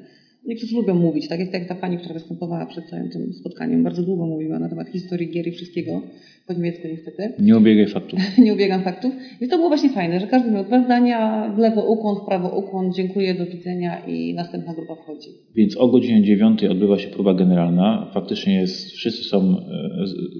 [0.48, 4.02] Niektórzy lubią mówić, tak jest jak ta pani, która występowała przed całym tym spotkaniem, bardzo
[4.02, 6.02] długo mówiła na temat historii gier i wszystkiego,
[6.46, 7.32] po niemiecku niestety.
[7.38, 8.20] Nie ubiegaj faktów.
[8.44, 9.12] Nie ubiegam faktów.
[9.40, 12.58] Więc to było właśnie fajne, że każdy miał dwa zdania, w lewo ukłon, w prawo
[12.58, 15.28] ukłon, dziękuję, do widzenia i następna grupa wchodzi.
[15.54, 18.10] Więc o godzinie 9 odbywa się próba generalna.
[18.14, 19.64] Faktycznie jest, wszyscy są, e,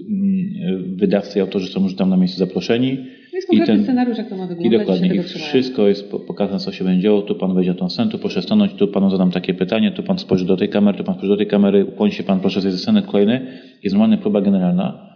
[0.09, 2.97] mm, wydawcy i autorzy są już tam na miejscu zaproszeni.
[3.39, 5.49] Jest I konkretny ten- scenariusz, jak to ma I wyglądać, dokładnie, i tego trzymają.
[5.49, 7.21] wszystko jest po- pokazane, co się będzie działo.
[7.21, 10.19] Tu pan wejdzie tą scenę, tu proszę stanąć, tu panu zadam takie pytanie, tu pan
[10.19, 12.77] spojrzy do tej kamery, tu pan spojrzy do tej kamery, ukłoni się pan, proszę zejść
[12.77, 13.47] ze sceny kolejny.
[13.83, 15.09] Jest normalna próba generalna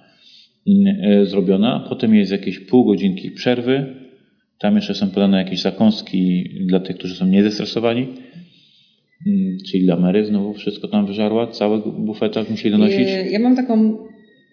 [0.68, 1.86] mm, e, zrobiona.
[1.90, 3.96] Potem jest jakieś pół godzinki przerwy.
[4.60, 8.08] Tam jeszcze są podane jakieś zakąski dla tych, którzy są niezestresowani.
[9.28, 13.08] Mm, Czyli dla Mary znowu wszystko tam wyżarła, cały bufetak musieli donosić.
[13.32, 13.98] Ja mam taką,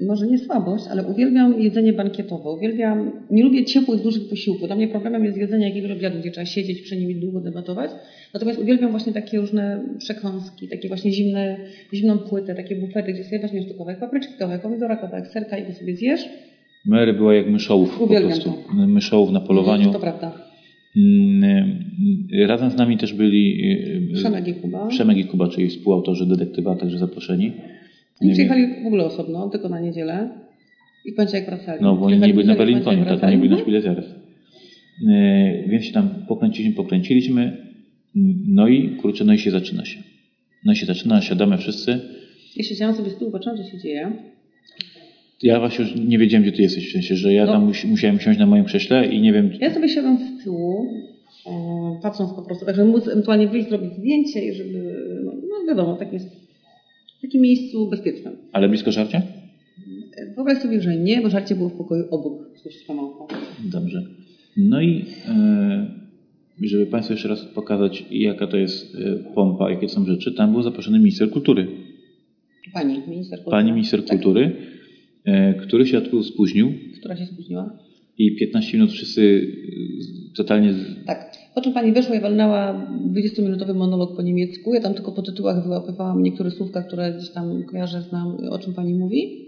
[0.06, 2.50] może nie słabość, ale uwielbiam jedzenie bankietowe.
[2.50, 4.66] Uwielbiam, nie lubię ciepłych, dużych posiłków.
[4.66, 7.90] Dla mnie problemem jest jedzenie jakiegoś obiadu, gdzie trzeba siedzieć przy nim i długo debatować.
[8.34, 11.56] Natomiast uwielbiam właśnie takie różne przekąski, takie właśnie zimne,
[11.94, 15.66] zimną płytę, takie bufety, gdzie sobie weźmiesz tylko kawałek papryczki, kawałek pomidora, kawałek serka i
[15.66, 16.28] go sobie zjesz.
[16.86, 18.52] Mary była jak myszołów po Uwielbiam prostu.
[18.86, 19.92] Myszołów na polowaniu.
[19.92, 20.32] To prawda.
[20.96, 21.44] Mm,
[22.32, 23.64] y, Razem z nami też byli
[24.12, 24.86] y, Przemek i Kuba.
[24.86, 27.52] Przemek i Kuba, czyli współautorzy detektywa, także zaproszeni.
[28.20, 30.28] I przyjechali w ogóle osobno, tylko na niedzielę.
[31.04, 31.82] I jak wracali.
[31.82, 33.56] No bo oni nie byli na w niedzielę i Berlinkonie, pamiętam, tak, oni byli na
[33.56, 33.62] wracali.
[33.80, 34.04] Szpile zaraz.
[34.04, 37.56] Y, Więc się tam pokręciliśmy, pokręciliśmy.
[38.48, 39.98] No i kurczę, no i się zaczyna się.
[40.64, 42.00] No i się zaczyna, siadamy wszyscy.
[42.56, 44.12] Ja siedziałam sobie z tyłu, patrzyłam, co się dzieje.
[45.42, 47.52] Ja właśnie już nie wiedziałem, gdzie ty jesteś, w sensie, że ja No.
[47.52, 50.86] tam musi, musiałem siąść na moim krześle i nie wiem, Ja sobie siadam z tyłu,
[51.46, 51.50] e,
[52.02, 55.96] patrząc po prostu, tak, żeby móc ewentualnie wyjść, zrobić zdjęcie i żeby, no, no wiadomo,
[55.96, 56.49] tak jest
[57.20, 58.36] w takim miejscu bezpiecznym.
[58.52, 59.22] ale blisko żarcia?
[60.36, 63.28] Wyobraź sobie, że nie, bo żarcie było w pokoju obok, coś skłamałko.
[63.64, 64.02] Dobrze.
[64.56, 65.86] No i e,
[66.62, 70.62] żeby Państwu jeszcze raz pokazać, jaka to jest e, pompa, jakie są rzeczy, tam był
[70.62, 71.66] zaproszony minister kultury.
[72.72, 73.50] Pani, minister kultury.
[73.50, 74.56] Pani minister Tak, kultury,
[75.24, 77.78] e, który się odbył spóźnił która się spóźniła.
[78.20, 79.52] I 15 minut wszyscy
[80.32, 80.74] e, totalnie...
[81.06, 81.30] Tak.
[81.54, 84.74] Po czym pani wyszła i walnęła 20-minutowy monolog po niemiecku.
[84.74, 88.74] Ja tam tylko po tytułach wyłapywałam niektóre słówka, które gdzieś tam kojarzę, znam, o czym
[88.74, 89.46] pani mówi.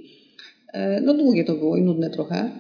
[0.72, 2.50] E, No długie to było i nudne trochę.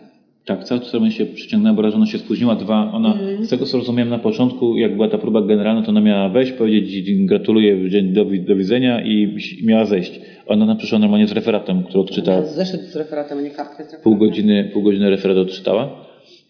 [0.44, 3.44] Tak, cały czas się przyciągnęła, bo raz ona się spóźniła, dwa, ona, Mhm.
[3.44, 6.52] z tego co rozumiałem na początku, jak była ta próba generalna, to ona miała wejść,
[6.52, 10.20] powiedzieć gratuluję, dzień do, do widzenia i miała zejść.
[10.46, 12.42] Ona nam przyszła normalnie z referatem, który odczytała.
[12.42, 16.06] Zeszyt z referatem, a nie kartkę z pół godziny, pół godziny referat odczytała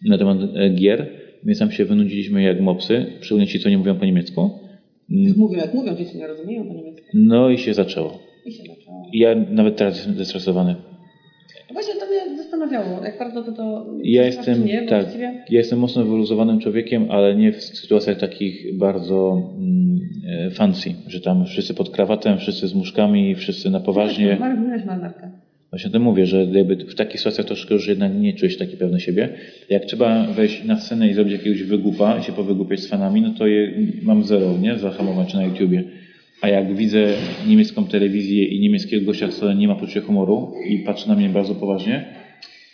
[0.08, 1.06] na temat e, gier,
[1.44, 4.50] więc tam się wynudziliśmy jak mopsy, szczególnie ci, co nie mówią po niemiecku.
[5.10, 7.06] Mm, Mówią jak mówią, dzieci nie rozumieją po niemiecku.
[7.14, 8.18] No i się zaczęło.
[8.46, 9.06] I się zaczęło.
[9.12, 10.74] Ja nawet teraz jestem zestresowany.
[11.72, 15.78] Właśnie to mnie zastanawiało, jak bardzo to to Ja jestem, nie, tak, właściwie ja jestem
[15.78, 20.00] mocno wyluzowanym człowiekiem, ale nie w sytuacjach takich bardzo mm,
[20.46, 24.36] e, fancy, że tam wszyscy pod krawatem, wszyscy z muszkami, wszyscy na poważnie.
[24.40, 25.30] Marek, miałeś marynarkę.
[25.70, 28.58] Właśnie o tym mówię, że jakby w takich sytuacjach troszkę już jednak nie czuję się
[28.58, 29.28] taki pewny siebie.
[29.70, 33.30] Jak trzeba wejść na scenę i zrobić jakiegoś wygłupa i się powygłupiać z fanami, no
[33.38, 34.78] to je, mam zero, nie?
[34.78, 35.84] Zahamować na YouTubie.
[36.42, 37.08] A jak widzę
[37.48, 41.54] niemiecką telewizję i niemieckiego gościa, który nie ma poczucia humoru i patrzy na mnie bardzo
[41.54, 42.21] poważnie,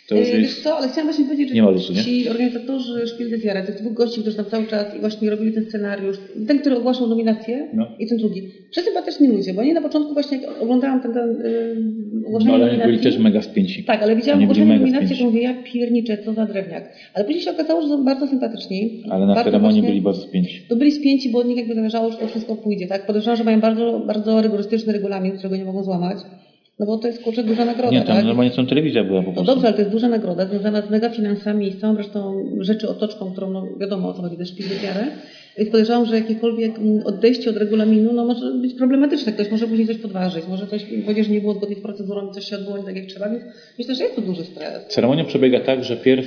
[0.09, 0.63] to już E, Wiesz jest...
[0.63, 1.79] co, ale chciałam właśnie powiedzieć, że nie ma nie?
[2.03, 5.65] ci organizatorzy Szpil des tych dwóch gości, którzy tam cały czas i właśnie robili ten
[5.65, 6.17] scenariusz,
[6.47, 7.87] ten, który ogłaszał nominację No.
[7.99, 8.41] i ten drugi.
[8.71, 12.55] Wszyscy sympatyczni ludzie, bo oni na początku właśnie jak oglądałam ten, ten yy, ogłoszenie No,
[12.55, 12.91] ale nominacji.
[12.91, 13.83] byli też mega spięci.
[13.83, 16.89] Tak, ale widziałam ogłoszenie nominacji, to mówię, ja pierniczę, co za drewniak.
[17.13, 19.03] Ale później się okazało, że są bardzo sympatyczni.
[19.09, 20.61] Ale na ceremonii właśnie- byli bardzo spięci.
[20.69, 23.05] to byli spięci, bo od nich jakby zależało, że to wszystko pójdzie, tak?
[23.05, 26.17] Podejrzewam, że mają bardzo, bardzo rygorystyczny regulamin, którego nie mogą złamać.
[26.79, 28.25] No bo to jest kurczę duża nagroda, Nie, tam tak?
[28.25, 29.53] normalnie są telewizja była po No prostu.
[29.53, 32.89] dobrze, ale to jest duża nagroda związana z mega finansami i z całą resztą rzeczy,
[32.89, 35.05] otoczką, którą no, wiadomo o co chodzi, też szpildyziarę.
[35.57, 39.31] Więc podejrzewam, że jakiekolwiek mm, odejście od regulaminu no, może być problematyczne.
[39.31, 42.45] Ktoś może później coś podważyć, może coś powiedzieć, że nie było zgodnie z procedurą, coś
[42.45, 43.43] się odbyło nie tak jak trzeba, więc
[43.79, 44.87] myślę, że jest to duży stres.
[44.87, 46.25] Ceremonia przebiega tak, że pierw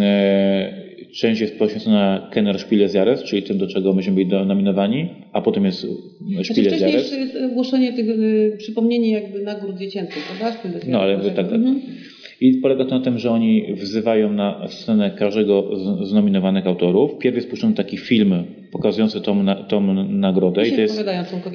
[0.00, 5.40] e, część jest poświęcona Kenner Spiele Jahres, czyli tym, do czego myśmy byli nominowani, a
[5.40, 5.96] potem jest mm,
[6.34, 10.58] Znaczy wcześniej jeszcze jest ogłoszenie tych, y, przypomnienie jakby nagród dziecięcych, prawda?
[10.58, 11.52] Szpil des No, ale tak, tak.
[11.52, 11.80] Mhm.
[12.40, 17.18] I polega to na tym, że oni wzywają na scenę każdego z, z nominowanych autorów.
[17.18, 20.68] Pierw jest puszczony taki film pokazujący tą, na, tą nagrodę.
[20.68, 21.04] I, I to jest,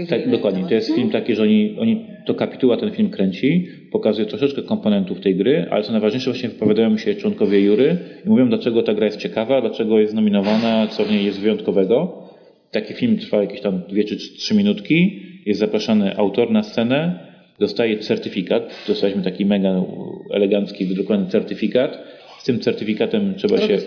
[0.10, 4.28] tak, dokładnie, to jest film taki, że oni, oni to kapituła ten film kręci, pokazuje
[4.28, 8.84] troszeczkę komponentów tej gry, ale co najważniejsze właśnie wypowiadają się członkowie jury i mówią, dlaczego
[8.84, 12.24] ta gra jest ciekawa, dlaczego jest nominowana, co w niej jest wyjątkowego.
[12.72, 15.22] Taki film trwa jakieś tam dwie czy trzy minutki.
[15.46, 17.31] Jest zapraszany autor na scenę,
[17.62, 18.64] dostaje certyfikat.
[18.88, 19.84] Dostaliśmy taki mega
[20.32, 21.98] elegancki, wydrukowany certyfikat.
[22.40, 23.78] Z tym certyfikatem trzeba się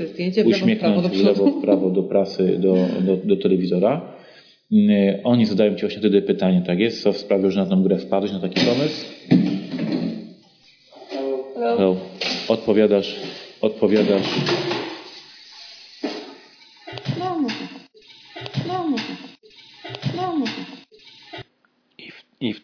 [0.44, 4.14] uśmiechnąć w lewo, w prawo do prasy, do, do, do telewizora.
[4.72, 7.02] Mm, oni zadają Ci właśnie wtedy pytanie, tak jest?
[7.02, 9.06] Co sprawia, że na tą grę wpadłeś na taki pomysł?
[11.54, 11.96] Hello.
[12.48, 13.16] Odpowiadasz,
[13.60, 14.28] odpowiadasz.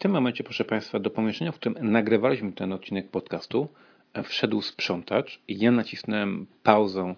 [0.01, 3.69] Tym momencie, proszę Państwa, do pomieszczenia, w którym nagrywaliśmy ten odcinek podcastu,
[4.25, 7.15] wszedł sprzątacz i ja nacisnąłem pauzę,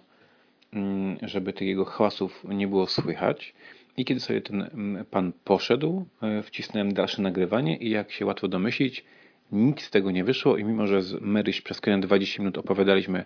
[0.73, 3.53] mm, żeby tych jego hałasów nie było słychać.
[3.97, 8.47] I kiedy sobie ten mm, pan poszedł, e, wcisnąłem dalsze nagrywanie i jak się łatwo
[8.47, 9.05] domyślić,
[9.51, 13.25] nic z tego nie wyszło i mimo, że z Maryś przez kolejne 20 minut opowiadaliśmy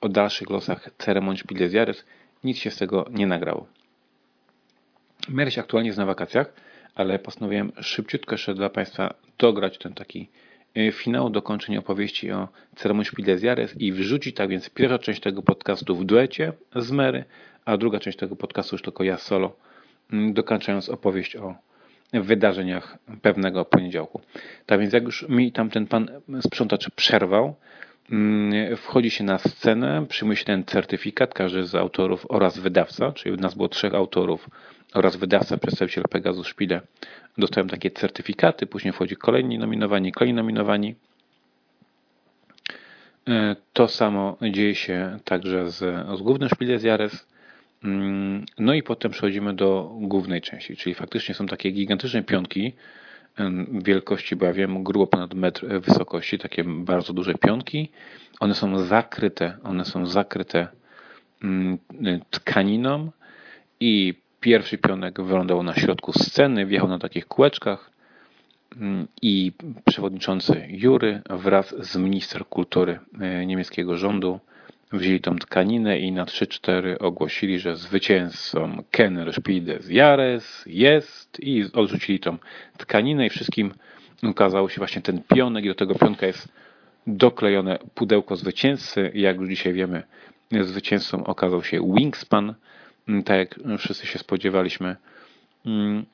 [0.00, 2.04] o dalszych losach ceremonii Jahres,
[2.44, 3.66] nic się z tego nie nagrało.
[5.28, 6.52] Maryś aktualnie jest na wakacjach,
[6.94, 10.28] ale postanowiłem szybciutko jeszcze dla Państwa dograć ten taki
[10.76, 13.10] e, finał, dokończenie opowieści o ceremonii
[13.42, 17.24] Jahres i wrzucić tak więc pierwsza część tego podcastu w duecie z Mary,
[17.64, 19.56] a druga część tego podcastu już tylko ja solo,
[20.12, 21.54] mm, dokończając opowieść o
[22.12, 24.20] wydarzeniach pewnego poniedziałku.
[24.66, 27.54] Tak więc jak już mi tam ten pan sprzątacz przerwał,
[28.76, 33.40] wchodzi się na scenę, przyjmuje się ten certyfikat, każdy z autorów oraz wydawca, czyli u
[33.40, 34.50] nas było trzech autorów
[34.94, 36.80] oraz wydawca, przedstawiciel Pegasus Spiele
[37.38, 40.94] dostają takie certyfikaty, później wchodzi kolejni nominowani, kolejni nominowani.
[43.28, 45.78] E, to samo dzieje się także z,
[46.18, 47.26] z głównym Spiele z Jares.
[47.84, 52.72] Mm, no i potem przechodzimy do głównej części, czyli faktycznie są takie gigantyczne pionki
[53.72, 57.88] wielkości, bo ja wiem, grubo ponad metr wysokości, takie bardzo duże pionki.
[58.40, 60.68] One są zakryte, one są zakryte
[61.44, 61.78] mm,
[62.30, 63.10] tkaniną
[63.80, 67.90] i pierwszy pionek wylądował na środku sceny, wjechał na takich kółeczkach
[68.76, 69.52] mm, i
[69.84, 74.40] przewodniczący Jury wraz z minister kultury e, niemieckiego rządu
[74.92, 82.20] wzięli tą tkaninę i na 3-4 ogłosili, że zwycięzcą Kenner Spiel Jahres jest i odrzucili
[82.20, 82.38] tą
[82.76, 83.74] tkaninę i wszystkim
[84.22, 86.48] ukazało się właśnie ten pionek i do tego pionka jest
[87.06, 89.10] doklejone pudełko zwycięzcy.
[89.14, 90.02] Jak już dzisiaj wiemy,
[90.60, 92.54] zwycięzcą okazał się Wingspan,
[93.24, 94.96] tak jak wszyscy się spodziewaliśmy.
[95.66, 96.04] Mm.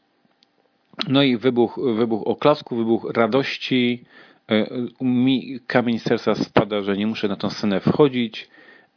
[1.08, 4.04] No i wybuch, wybuch oklasku, wybuch radości.
[4.50, 4.66] E,
[5.00, 8.48] mi kamień serca spada, że nie muszę na tę scenę wchodzić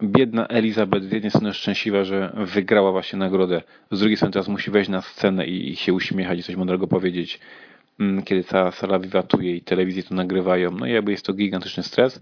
[0.03, 3.61] biedna Elizabeth z jednej strony szczęśliwa, że wygrała właśnie nagrodę,
[3.91, 7.39] z drugiej strony teraz musi wejść na scenę i się uśmiechać i coś mądrego powiedzieć,
[7.99, 10.71] mm, kiedy cała sala wiwatuje i telewizje to nagrywają.
[10.71, 12.19] No i jakby jest to gigantyczny stres.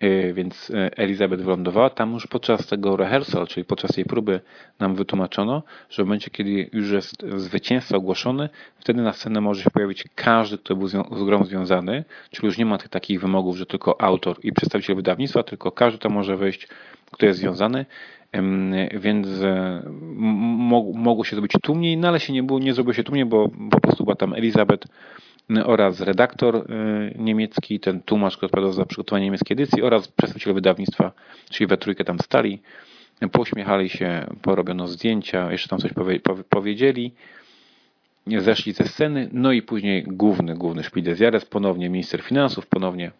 [0.00, 1.90] E, więc e, Elizabeth wylądowała.
[1.90, 4.40] Tam już podczas tego rehearsal, czyli podczas tej próby
[4.80, 9.70] nam wytłumaczono, że w momencie, kiedy już jest zwycięstwo ogłoszony, wtedy na scenę może się
[9.70, 13.66] pojawić każdy, kto był z grą związany, czyli już nie ma tych takich wymogów, że
[13.66, 16.68] tylko autor i przedstawiciel wydawnictwa, tylko każdy tam może wejść,
[17.10, 17.86] kto jest związany,
[18.94, 19.82] więc e,
[20.94, 23.80] mogło się zrobić tłumniej, no ale się nie było, nie zrobiło się tłumniej, bo po
[23.80, 24.86] prostu była tam Elizabeth,
[25.64, 31.12] oraz redaktor y, niemiecki, ten tłumacz, który odpowiadał za przygotowanie niemieckiej edycji oraz przedstawiciel wydawnictwa,
[31.50, 32.62] czyli we trójkę tam stali,
[33.32, 37.12] pośmiechali się, porobiono zdjęcia, jeszcze tam coś powie, powiedzieli,
[38.26, 43.10] zeszli ze sceny, no i później główny, główny Spiel des ponownie minister finansów, ponownie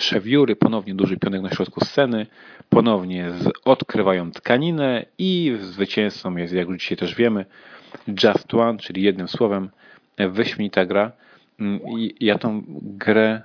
[0.00, 2.26] szef jury, ponownie duży pionek na środku sceny,
[2.68, 3.30] ponownie
[3.64, 7.46] odkrywają tkaninę i zwycięzcą jest, jak już dzisiaj też wiemy,
[8.24, 9.70] Just One, czyli jednym słowem
[10.18, 11.12] wyśmienita gra.
[11.60, 11.80] Mm,
[12.20, 13.42] ja tą grę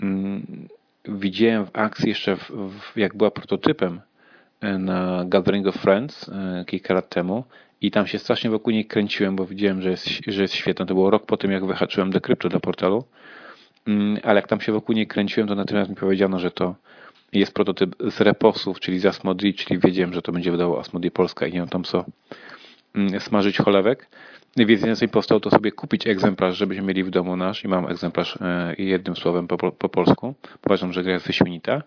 [0.00, 0.68] mm,
[1.04, 4.00] widziałem w akcji jeszcze w, w, jak była prototypem
[4.60, 7.44] e, na Gathering of Friends e, kilka lat temu
[7.80, 10.86] i tam się strasznie wokół niej kręciłem, bo widziałem, że jest, że jest świetna.
[10.86, 13.04] To było rok po tym, jak wyhaczyłem dekrypto dla portalu,
[13.86, 16.74] mm, ale jak tam się wokół niej kręciłem, to natomiast mi powiedziano, że to
[17.32, 21.46] jest prototyp z reposów, czyli z Asmodee, czyli wiedziałem, że to będzie wydało Asmodee Polska
[21.46, 22.04] i nie mam tam co
[23.18, 24.08] smażyć cholewek.
[24.56, 25.08] Więc więcej
[25.40, 29.48] to sobie kupić egzemplarz, żebyśmy mieli w domu nasz i mam egzemplarz e, jednym słowem
[29.48, 30.34] po, po polsku.
[30.66, 31.82] Uważam, że gra jest wyśmienita.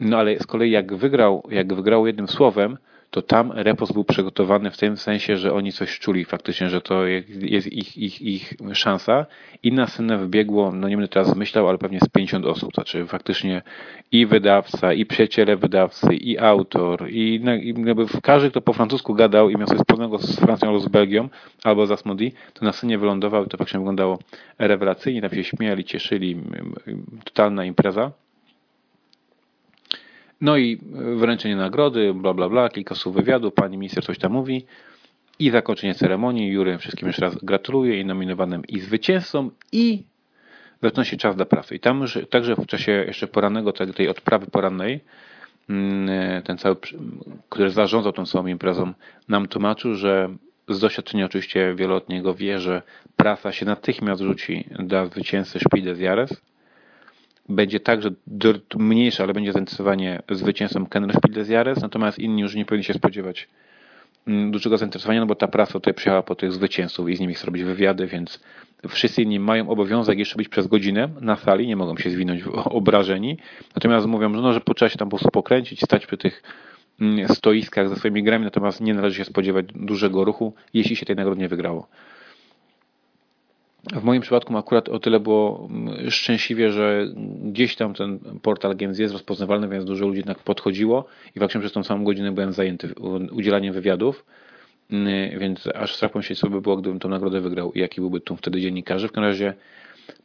[0.00, 2.78] No ale z kolei jak wygrał, jak wygrał jednym słowem,
[3.14, 7.06] to tam repos był przygotowany w tym sensie, że oni coś czuli faktycznie, że to
[7.40, 9.26] jest ich, ich, ich szansa.
[9.62, 13.06] I na scenę wybiegło, no nie będę teraz myślał, ale pewnie z 50 osób, znaczy
[13.06, 13.62] faktycznie
[14.12, 19.50] i wydawca, i przyjaciele wydawcy, i autor, i, i jakby każdy, kto po francusku gadał
[19.50, 21.28] i miał coś wspólnego z Francją albo z Belgią,
[21.64, 24.18] albo z Asmodi, to na scenie wylądował i to faktycznie wyglądało
[24.58, 26.36] rewelacyjnie, tam się śmiali, cieszyli,
[27.24, 28.23] totalna impreza.
[30.44, 30.78] No i
[31.16, 34.66] wręczenie nagrody, bla, bla, bla, kilka słów wywiadu, pani minister coś tam mówi
[35.38, 36.52] i zakończenie ceremonii.
[36.52, 40.02] Jury wszystkim jeszcze raz gratuluję i nominowanym i zwycięzcom i
[40.82, 41.74] zaczyna się czas dla pracy.
[41.74, 45.00] I tam już, także w czasie jeszcze porannego, tej odprawy porannej,
[45.70, 46.76] mm, ten cały,
[47.48, 48.92] który zarządzał tą całą imprezą,
[49.28, 50.28] nam tłumaczył, że
[50.68, 52.82] z doświadczenia oczywiście wieloletniego wie, że
[53.16, 56.42] prasa się natychmiast rzuci dla zwycięzcy Spiel des Jahres,
[57.48, 58.10] będzie także
[58.76, 63.48] mniejsze, ale będzie zainteresowanie zwycięzcą Kenner Spiel Jahres, natomiast inni już nie powinni się spodziewać
[64.26, 67.34] mm, dużego zainteresowania, no bo ta prasa tutaj przyjechała po tych zwycięzców i z nimi
[67.34, 68.40] zrobić wywiady, więc
[68.88, 73.38] wszyscy inni mają obowiązek jeszcze być przez godzinę na sali, nie mogą się zwinąć obrażeni,
[73.74, 76.42] natomiast mówią, że, no, że trzeba się tam po prostu pokręcić, stać przy tych
[77.00, 81.16] mm, stoiskach ze swoimi grami, natomiast nie należy się spodziewać dużego ruchu, jeśli się tej
[81.16, 81.88] nagrody nie wygrało.
[83.92, 87.06] W moim przypadku akurat o tyle było mm, szczęśliwie, że
[87.44, 91.04] gdzieś tam ten portal Games jest rozpoznawalny, więc dużo ludzi jednak podchodziło
[91.36, 92.94] i faktycznie przez tą samą godzinę byłem zajęty
[93.32, 94.24] udzielaniem wywiadów,
[94.90, 98.36] mm, więc aż strach pomyśleć sobie było, gdybym tą nagrodę wygrał i jaki byłby tu
[98.36, 99.08] wtedy dziennikarzy.
[99.08, 99.54] W każdym razie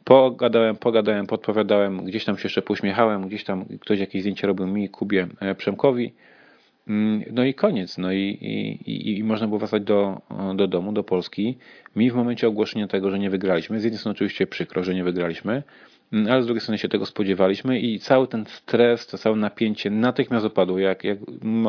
[0.04, 4.88] pogadałem, pogadałem, podpowiadałem, gdzieś tam się jeszcze pośmiechałem, gdzieś tam ktoś jakieś zdjęcie robił mi,
[4.88, 6.12] Kubie, e, Przemkowi.
[6.90, 7.98] Mm, no i koniec.
[7.98, 8.18] No i,
[8.86, 10.20] i, i można było wracać do,
[10.54, 11.58] do domu, do Polski.
[11.96, 15.04] Mi w momencie ogłoszenia tego, że nie wygraliśmy, z jednej strony oczywiście przykro, że nie
[15.04, 15.62] wygraliśmy,
[16.12, 19.90] mm, ale z drugiej strony się tego spodziewaliśmy i cały ten stres, to całe napięcie
[19.90, 21.18] natychmiast opadło, jak, jak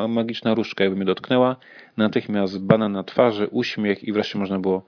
[0.09, 1.55] magiczna różdżka jakby mnie dotknęła,
[1.97, 4.85] natychmiast bana na twarzy, uśmiech i wreszcie można było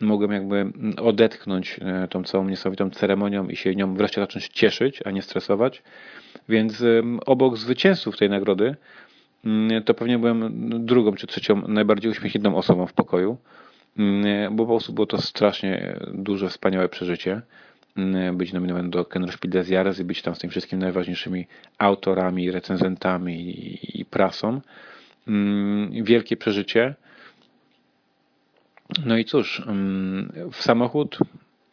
[0.00, 0.66] mogłem jakby
[1.02, 5.82] odetchnąć e, tą całą niesamowitą ceremonią i się nią wreszcie zacząć cieszyć, a nie stresować.
[6.48, 6.84] Więc
[7.26, 8.76] obok zwycięzców tej nagrody
[9.84, 10.50] to pewnie byłem
[10.86, 13.36] drugą czy trzecią najbardziej uśmiechniętą osobą w pokoju,
[13.98, 17.42] mm, bo po prostu było to strasznie duże, wspaniałe przeżycie
[17.96, 19.64] mm, być nominowany do Ken Spiel
[20.00, 21.46] i być tam z tymi wszystkimi najważniejszymi
[21.78, 23.34] autorami, recenzentami
[24.00, 24.60] i, prasą.
[26.02, 26.94] Wielkie przeżycie.
[29.06, 29.62] No i cóż,
[30.52, 31.18] w samochód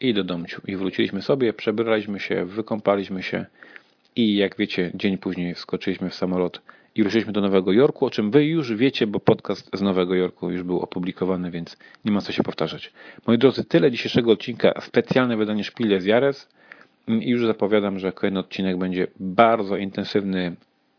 [0.00, 0.62] i do domciu.
[0.66, 3.46] I wróciliśmy sobie, przebraliśmy się, wykąpaliśmy się
[4.16, 6.62] i jak wiecie, dzień później skoczyliśmy w samolot
[6.98, 10.50] i ruszyliśmy do Nowego Jorku, o czym wy już wiecie, bo podcast z Nowego Jorku
[10.50, 12.92] już był opublikowany, więc nie ma co się powtarzać.
[13.26, 14.80] Moi drodzy, tyle dzisiejszego odcinka.
[14.80, 16.48] Specjalne wydanie Szpile z Jares
[17.08, 20.56] i już zapowiadam, że kolejny odcinek będzie bardzo intensywny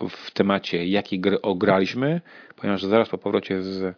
[0.09, 2.21] w temacie, jakie gry ograliśmy,
[2.55, 3.95] ponieważ zaraz po powrocie z,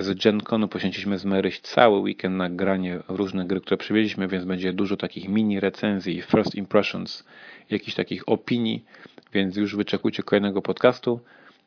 [0.00, 4.44] z GenConu poświęciliśmy z Maryś cały weekend na granie w różne gry, które przywieźliśmy, więc
[4.44, 7.24] będzie dużo takich mini recenzji, first impressions,
[7.70, 8.84] jakichś takich opinii,
[9.32, 11.20] więc już wyczekujcie kolejnego podcastu.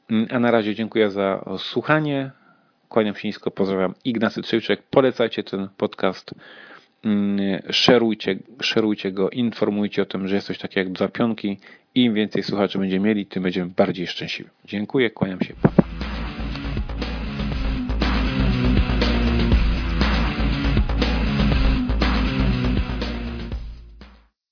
[0.10, 2.32] Mm, a na razie dziękuję za słuchanie.
[2.90, 4.84] Kłaniam się nisko, pozdrawiam Ignacy Trzywczek.
[4.90, 6.36] Polecajcie ten podcast,
[7.06, 11.58] mm, szerujcie, szerujcie go, informujcie o tym, że jest coś takiego jak zapionki.
[11.96, 14.52] Im więcej słuchaczy będziemy mieli, tym będziemy bardziej szczęśliwi.
[14.66, 15.54] Dziękuję, kłaniam się.
[15.62, 16.13] Pa.